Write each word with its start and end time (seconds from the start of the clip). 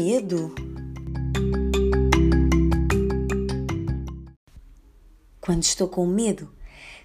medo? 0.00 0.54
Quando 5.40 5.62
estou 5.62 5.88
com 5.88 6.06
medo, 6.06 6.50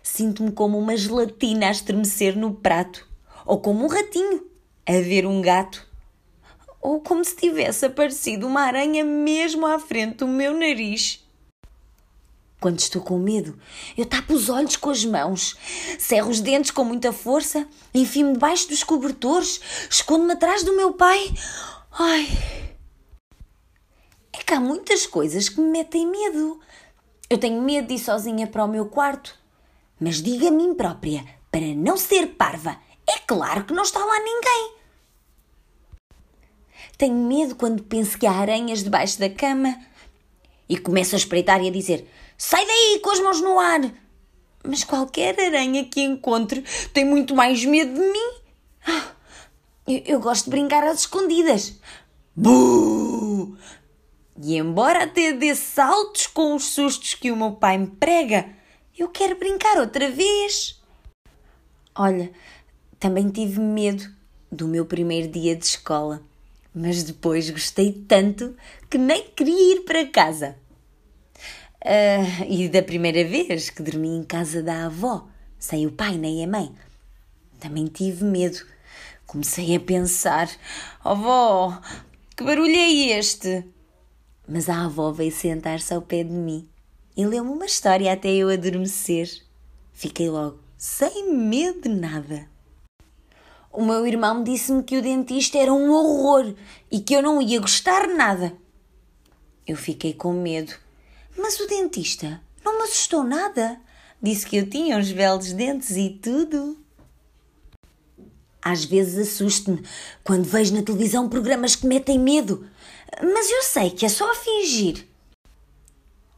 sinto-me 0.01 0.51
como 0.53 0.77
uma 0.77 0.95
gelatina 0.95 1.67
a 1.67 1.71
estremecer 1.71 2.37
no 2.37 2.53
prato, 2.53 3.05
ou 3.45 3.59
como 3.59 3.83
um 3.83 3.87
ratinho 3.87 4.45
a 4.87 4.93
ver 4.93 5.25
um 5.27 5.41
gato, 5.41 5.85
ou 6.81 7.01
como 7.01 7.25
se 7.25 7.35
tivesse 7.35 7.85
aparecido 7.85 8.47
uma 8.47 8.61
aranha 8.61 9.03
mesmo 9.03 9.65
à 9.65 9.77
frente 9.77 10.17
do 10.17 10.27
meu 10.27 10.53
nariz. 10.53 11.21
Quando 12.61 12.79
estou 12.79 13.01
com 13.01 13.19
medo, 13.19 13.59
eu 13.97 14.05
tapo 14.05 14.33
os 14.33 14.47
olhos 14.47 14.77
com 14.77 14.89
as 14.89 15.03
mãos, 15.03 15.57
cerro 15.99 16.29
os 16.29 16.39
dentes 16.39 16.71
com 16.71 16.85
muita 16.85 17.11
força, 17.11 17.67
enfio-me 17.93 18.33
debaixo 18.33 18.69
dos 18.69 18.83
cobertores, 18.83 19.59
escondo-me 19.89 20.31
atrás 20.31 20.63
do 20.63 20.75
meu 20.77 20.93
pai. 20.93 21.33
Ai! 21.91 22.74
É 24.37 24.43
que 24.43 24.53
há 24.53 24.59
muitas 24.59 25.07
coisas 25.07 25.47
que 25.47 25.61
me 25.61 25.69
metem 25.69 26.05
medo. 26.05 26.59
Eu 27.29 27.37
tenho 27.37 27.61
medo 27.61 27.87
de 27.87 27.93
ir 27.93 27.99
sozinha 27.99 28.45
para 28.45 28.65
o 28.65 28.67
meu 28.67 28.85
quarto. 28.87 29.33
Mas 29.97 30.21
digo 30.21 30.45
a 30.45 30.51
mim 30.51 30.73
própria, 30.75 31.25
para 31.49 31.73
não 31.73 31.95
ser 31.95 32.35
parva, 32.35 32.77
é 33.07 33.17
claro 33.19 33.63
que 33.63 33.73
não 33.73 33.83
está 33.83 34.03
lá 34.03 34.19
ninguém. 34.19 34.75
Tenho 36.97 37.15
medo 37.15 37.55
quando 37.55 37.83
penso 37.83 38.17
que 38.17 38.27
há 38.27 38.31
aranhas 38.31 38.83
debaixo 38.83 39.19
da 39.19 39.29
cama 39.29 39.73
e 40.67 40.77
começo 40.77 41.15
a 41.15 41.17
espreitar 41.17 41.63
e 41.63 41.69
a 41.69 41.71
dizer: 41.71 42.05
Sai 42.37 42.65
daí 42.65 42.99
com 43.01 43.11
as 43.11 43.19
mãos 43.21 43.41
no 43.41 43.57
ar! 43.57 43.89
Mas 44.65 44.83
qualquer 44.83 45.39
aranha 45.39 45.85
que 45.85 46.01
encontre 46.01 46.61
tem 46.91 47.05
muito 47.05 47.33
mais 47.33 47.63
medo 47.63 47.93
de 47.93 48.05
mim. 48.05 48.31
Ah, 48.85 49.11
eu, 49.87 50.01
eu 50.05 50.19
gosto 50.19 50.45
de 50.45 50.49
brincar 50.49 50.83
às 50.83 51.01
escondidas. 51.01 51.79
Buh! 52.35 53.55
E 54.37 54.57
embora 54.57 55.03
até 55.03 55.31
dê 55.31 55.55
saltos 55.55 56.27
com 56.27 56.55
os 56.55 56.65
sustos 56.65 57.13
que 57.13 57.31
o 57.31 57.37
meu 57.37 57.53
pai 57.53 57.77
me 57.77 57.87
prega, 57.87 58.49
eu 58.97 59.07
quero 59.09 59.37
brincar 59.37 59.77
outra 59.77 60.11
vez. 60.11 60.81
Olha, 61.95 62.31
também 62.99 63.29
tive 63.29 63.59
medo 63.59 64.03
do 64.51 64.67
meu 64.67 64.85
primeiro 64.85 65.29
dia 65.29 65.55
de 65.55 65.65
escola, 65.65 66.21
mas 66.73 67.03
depois 67.03 67.49
gostei 67.49 67.93
tanto 67.93 68.55
que 68.89 68.97
nem 68.97 69.29
queria 69.29 69.75
ir 69.75 69.81
para 69.81 70.05
casa. 70.07 70.57
Uh, 71.81 72.45
e 72.49 72.67
da 72.67 72.81
primeira 72.81 73.23
vez 73.23 73.69
que 73.69 73.83
dormi 73.83 74.09
em 74.09 74.23
casa 74.23 74.61
da 74.61 74.87
avó, 74.87 75.27
sem 75.57 75.85
o 75.85 75.91
pai 75.91 76.17
nem 76.17 76.43
a 76.43 76.47
mãe, 76.47 76.75
também 77.59 77.85
tive 77.85 78.25
medo. 78.25 78.65
Comecei 79.25 79.75
a 79.75 79.79
pensar: 79.79 80.49
oh, 81.03 81.09
avó, 81.09 81.81
que 82.35 82.43
barulho 82.43 82.75
é 82.75 83.17
este? 83.17 83.63
Mas 84.47 84.69
a 84.69 84.85
avó 84.85 85.11
veio 85.11 85.31
sentar-se 85.31 85.93
ao 85.93 86.01
pé 86.01 86.23
de 86.23 86.31
mim 86.31 86.67
e 87.17 87.25
leu-me 87.25 87.49
uma 87.49 87.65
história 87.65 88.11
até 88.11 88.29
eu 88.29 88.49
adormecer. 88.49 89.29
Fiquei 89.93 90.29
logo 90.29 90.59
sem 90.77 91.31
medo 91.33 91.81
de 91.81 91.89
nada. 91.89 92.47
O 93.71 93.83
meu 93.83 94.05
irmão 94.05 94.43
disse-me 94.43 94.83
que 94.83 94.97
o 94.97 95.01
dentista 95.01 95.57
era 95.57 95.73
um 95.73 95.91
horror 95.91 96.53
e 96.91 96.99
que 96.99 97.13
eu 97.13 97.21
não 97.21 97.41
ia 97.41 97.59
gostar 97.59 98.07
nada. 98.07 98.53
Eu 99.67 99.75
fiquei 99.75 100.13
com 100.13 100.31
medo 100.31 100.73
mas 101.37 101.59
o 101.59 101.67
dentista 101.67 102.41
não 102.63 102.77
me 102.77 102.83
assustou 102.83 103.23
nada. 103.23 103.79
Disse 104.21 104.47
que 104.47 104.57
eu 104.57 104.69
tinha 104.69 104.97
uns 104.97 105.11
belos 105.11 105.51
dentes 105.51 105.91
e 105.91 106.09
tudo. 106.09 106.77
Às 108.65 108.83
vezes 108.83 109.29
assusto-me 109.29 109.83
quando 110.23 110.43
vejo 110.43 110.73
na 110.73 110.81
televisão 110.81 111.29
programas 111.29 111.75
que 111.75 111.85
metem 111.85 112.17
medo, 112.17 112.67
mas 113.21 113.51
eu 113.51 113.61
sei 113.61 113.91
que 113.91 114.07
é 114.07 114.09
só 114.09 114.33
fingir. 114.33 115.05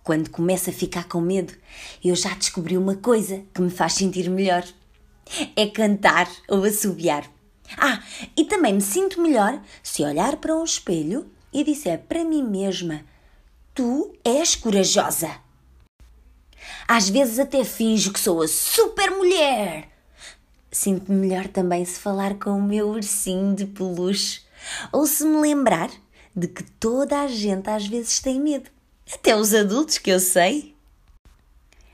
Quando 0.04 0.30
começo 0.30 0.70
a 0.70 0.74
ficar 0.74 1.06
com 1.06 1.22
medo, 1.22 1.54
eu 2.04 2.14
já 2.18 2.34
descobri 2.34 2.78
uma 2.78 2.98
coisa 2.98 3.46
que 3.54 3.62
me 3.62 3.70
faz 3.70 3.94
sentir 3.94 4.30
melhor: 4.30 4.66
é 5.56 5.68
cantar 5.68 6.30
ou 6.50 6.66
assobiar. 6.66 7.32
Ah, 7.78 8.04
e 8.36 8.44
também 8.44 8.74
me 8.74 8.82
sinto 8.82 9.22
melhor 9.22 9.62
se 9.82 10.04
olhar 10.04 10.36
para 10.36 10.56
um 10.56 10.66
espelho 10.66 11.32
e 11.54 11.64
disser 11.64 12.00
para 12.10 12.26
mim 12.26 12.44
mesma 12.44 13.06
Tu 13.74 14.14
és 14.26 14.54
corajosa. 14.54 15.32
Às 16.88 17.08
vezes 17.08 17.40
até 17.40 17.64
finjo 17.64 18.12
que 18.12 18.20
sou 18.20 18.42
a 18.42 18.48
super 18.50 19.12
mulher. 19.12 19.97
Sinto-me 20.78 21.18
melhor 21.18 21.48
também 21.48 21.84
se 21.84 22.00
falar 22.00 22.36
com 22.36 22.52
o 22.52 22.62
meu 22.62 22.90
ursinho 22.90 23.56
de 23.56 23.66
peluche 23.66 24.42
ou 24.92 25.08
se 25.08 25.26
me 25.26 25.42
lembrar 25.42 25.90
de 26.36 26.48
que 26.48 26.64
toda 26.80 27.20
a 27.20 27.28
gente 27.28 27.68
às 27.68 27.88
vezes 27.88 28.20
tem 28.20 28.40
medo. 28.40 28.70
Até 29.12 29.36
os 29.36 29.56
adultos 29.56 29.98
que 29.98 30.12
eu 30.12 30.20
sei. 30.20 30.76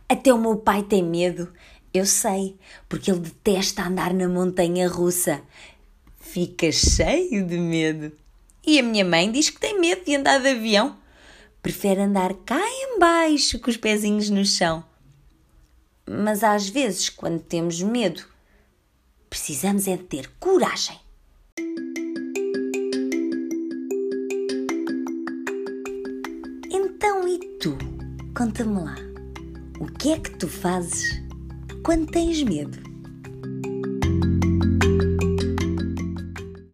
Até 0.09 0.33
o 0.33 0.37
meu 0.37 0.57
pai 0.57 0.83
tem 0.83 1.01
medo, 1.01 1.49
eu 1.93 2.05
sei, 2.05 2.57
porque 2.89 3.09
ele 3.09 3.21
detesta 3.21 3.83
andar 3.83 4.13
na 4.13 4.27
montanha 4.27 4.89
russa. 4.89 5.41
Fica 6.19 6.69
cheio 6.69 7.47
de 7.47 7.57
medo. 7.57 8.11
E 8.67 8.79
a 8.79 8.83
minha 8.83 9.05
mãe 9.05 9.31
diz 9.31 9.49
que 9.49 9.61
tem 9.61 9.79
medo 9.79 10.03
de 10.03 10.13
andar 10.13 10.41
de 10.41 10.49
avião 10.49 10.97
prefere 11.61 12.01
andar 12.01 12.33
cá 12.33 12.59
embaixo 12.59 13.57
com 13.59 13.69
os 13.69 13.77
pezinhos 13.77 14.29
no 14.29 14.43
chão. 14.43 14.83
Mas 16.05 16.43
às 16.43 16.67
vezes, 16.67 17.07
quando 17.07 17.41
temos 17.41 17.81
medo, 17.81 18.32
precisamos 19.33 19.87
é 19.87 19.97
de 19.97 20.03
ter 20.03 20.29
coragem. 20.39 20.95
Então 26.71 27.27
e 27.27 27.39
tu? 27.57 27.75
Conta-me 28.37 28.79
lá. 28.79 28.95
O 29.79 29.87
que 29.87 30.11
é 30.11 30.19
que 30.19 30.37
tu 30.37 30.47
fazes 30.47 31.19
quando 31.83 32.11
tens 32.11 32.43
medo? 32.43 32.92